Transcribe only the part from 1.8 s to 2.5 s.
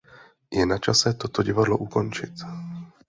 ukončit.